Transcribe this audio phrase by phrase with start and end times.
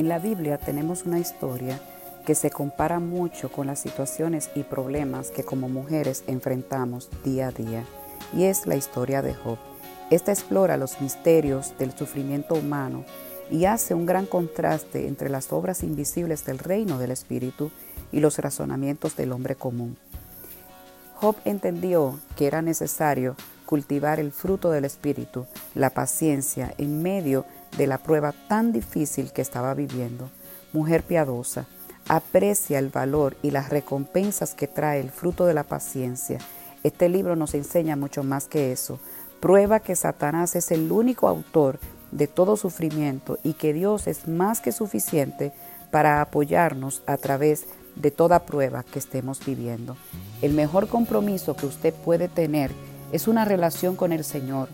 [0.00, 1.78] En la Biblia tenemos una historia
[2.24, 7.52] que se compara mucho con las situaciones y problemas que como mujeres enfrentamos día a
[7.52, 7.84] día,
[8.34, 9.58] y es la historia de Job.
[10.08, 13.04] Esta explora los misterios del sufrimiento humano
[13.50, 17.70] y hace un gran contraste entre las obras invisibles del reino del Espíritu
[18.10, 19.98] y los razonamientos del hombre común.
[21.16, 27.59] Job entendió que era necesario cultivar el fruto del Espíritu, la paciencia, en medio de
[27.78, 30.30] la prueba tan difícil que estaba viviendo.
[30.72, 31.66] Mujer piadosa,
[32.08, 36.38] aprecia el valor y las recompensas que trae el fruto de la paciencia.
[36.82, 38.98] Este libro nos enseña mucho más que eso.
[39.40, 41.78] Prueba que Satanás es el único autor
[42.10, 45.52] de todo sufrimiento y que Dios es más que suficiente
[45.90, 47.66] para apoyarnos a través
[47.96, 49.96] de toda prueba que estemos viviendo.
[50.42, 52.70] El mejor compromiso que usted puede tener
[53.12, 54.68] es una relación con el Señor.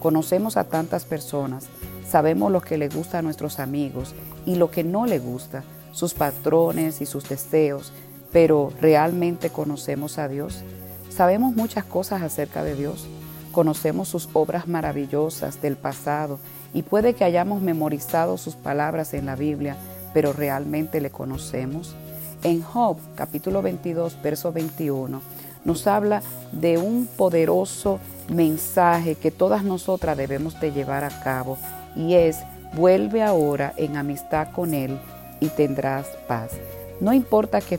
[0.00, 1.66] Conocemos a tantas personas,
[2.08, 4.14] sabemos lo que le gusta a nuestros amigos
[4.46, 7.92] y lo que no le gusta, sus patrones y sus deseos,
[8.32, 10.62] pero ¿realmente conocemos a Dios?
[11.10, 13.06] Sabemos muchas cosas acerca de Dios.
[13.52, 16.38] Conocemos sus obras maravillosas del pasado
[16.72, 19.76] y puede que hayamos memorizado sus palabras en la Biblia,
[20.14, 21.94] pero ¿realmente le conocemos?
[22.42, 25.20] En Job capítulo 22, verso 21,
[25.66, 31.58] nos habla de un poderoso mensaje que todas nosotras debemos de llevar a cabo
[31.96, 32.38] y es,
[32.74, 34.98] vuelve ahora en amistad con Él
[35.40, 36.52] y tendrás paz.
[37.00, 37.74] No importa qué,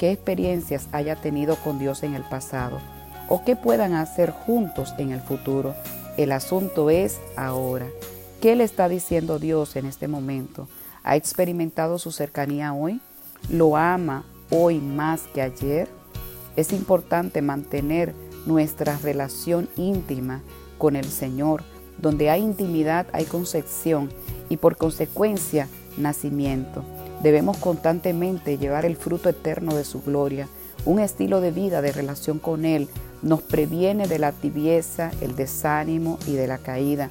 [0.00, 2.78] experiencias haya tenido con Dios en el pasado
[3.28, 5.74] o qué puedan hacer juntos en el futuro,
[6.16, 7.86] el asunto es ahora.
[8.40, 10.68] ¿Qué le está diciendo Dios en este momento?
[11.02, 13.00] ¿Ha experimentado su cercanía hoy?
[13.48, 15.88] ¿Lo ama hoy más que ayer?
[16.54, 20.42] Es importante mantener nuestra relación íntima
[20.78, 21.62] con el Señor.
[21.98, 24.10] Donde hay intimidad hay concepción
[24.48, 26.84] y por consecuencia nacimiento.
[27.22, 30.48] Debemos constantemente llevar el fruto eterno de su gloria.
[30.84, 32.88] Un estilo de vida de relación con Él
[33.22, 37.10] nos previene de la tibieza, el desánimo y de la caída.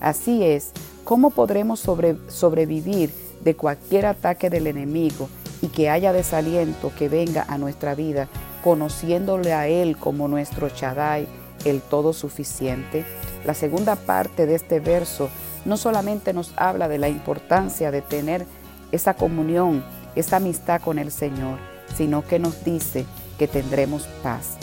[0.00, 0.72] Así es,
[1.04, 3.10] ¿cómo podremos sobrevivir
[3.42, 5.28] de cualquier ataque del enemigo
[5.62, 8.28] y que haya desaliento que venga a nuestra vida
[8.64, 11.26] conociéndole a Él como nuestro Shaddai,
[11.64, 13.04] el todo suficiente.
[13.44, 15.28] La segunda parte de este verso
[15.64, 18.46] no solamente nos habla de la importancia de tener
[18.92, 21.58] esa comunión, esa amistad con el Señor,
[21.96, 23.06] sino que nos dice
[23.38, 24.56] que tendremos paz.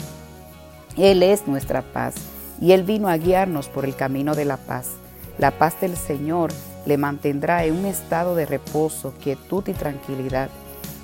[0.96, 2.14] Él es nuestra paz
[2.60, 4.90] y Él vino a guiarnos por el camino de la paz.
[5.38, 6.52] La paz del Señor
[6.86, 10.50] le mantendrá en un estado de reposo, quietud y tranquilidad.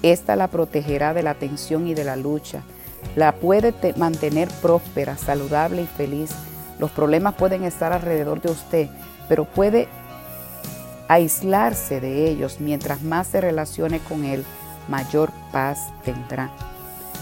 [0.03, 2.63] Esta la protegerá de la tensión y de la lucha
[3.17, 6.31] la puede mantener próspera, saludable y feliz.
[6.79, 8.89] Los problemas pueden estar alrededor de usted,
[9.29, 9.89] pero puede
[11.09, 12.61] aislarse de ellos.
[12.61, 14.45] Mientras más se relacione con Él,
[14.89, 16.51] mayor paz tendrá.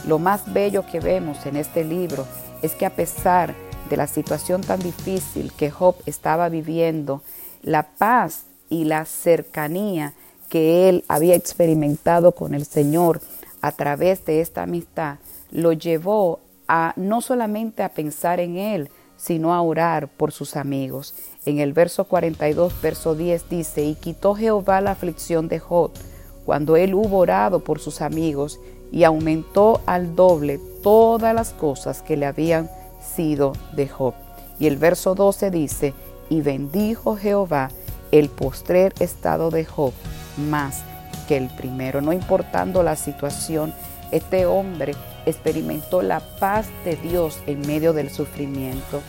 [0.07, 2.27] Lo más bello que vemos en este libro
[2.63, 3.55] es que a pesar
[3.89, 7.23] de la situación tan difícil que Job estaba viviendo,
[7.63, 10.13] la paz y la cercanía
[10.49, 13.21] que él había experimentado con el Señor
[13.63, 15.17] a través de esta amistad
[15.57, 21.15] lo llevó a no solamente a pensar en él, sino a orar por sus amigos.
[21.47, 25.93] En el verso 42, verso 10 dice, y quitó Jehová la aflicción de Job,
[26.45, 28.61] cuando él hubo orado por sus amigos,
[28.93, 34.13] y aumentó al doble todas las cosas que le habían sido de Job.
[34.59, 35.95] Y el verso 12 dice,
[36.29, 37.71] y bendijo Jehová
[38.13, 39.95] el postrer estado de Job
[40.37, 40.83] más
[41.29, 43.73] que el primero, no importando la situación,
[44.11, 44.95] este hombre
[45.27, 49.03] experimentó la paz de Dios en medio del sufrimiento.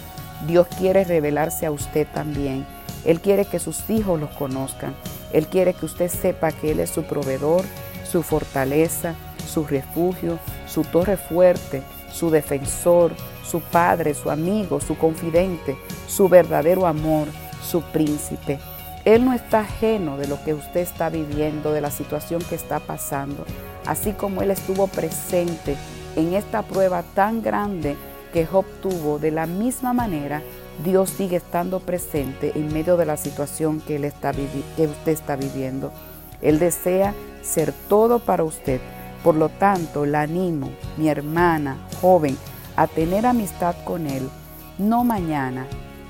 [0.47, 2.65] Dios quiere revelarse a usted también.
[3.05, 4.93] Él quiere que sus hijos lo conozcan.
[5.33, 7.63] Él quiere que usted sepa que Él es su proveedor,
[8.09, 9.15] su fortaleza,
[9.47, 11.81] su refugio, su torre fuerte,
[12.11, 13.13] su defensor,
[13.43, 17.27] su padre, su amigo, su confidente, su verdadero amor,
[17.63, 18.59] su príncipe.
[19.07, 22.81] Él no está ajeno de lo que usted está viviendo, de la situación que está
[22.81, 23.45] pasando,
[23.85, 25.77] así como Él estuvo presente
[26.17, 27.95] en esta prueba tan grande
[28.33, 30.41] que Job tuvo, de la misma manera,
[30.83, 35.37] Dios sigue estando presente en medio de la situación que, él está que usted está
[35.37, 35.93] viviendo.
[36.41, 37.13] Él desea
[37.43, 38.81] ser todo para usted.
[39.23, 42.37] Por lo tanto, la animo, mi hermana, joven,
[42.75, 44.29] a tener amistad con Él.
[44.77, 45.65] No mañana,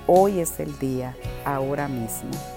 [0.07, 1.15] hoy es el día,
[1.45, 2.56] ahora mismo.